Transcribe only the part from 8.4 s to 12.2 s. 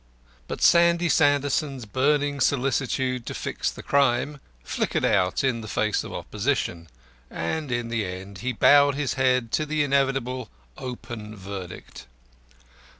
bowed his head to the inevitable "open verdict."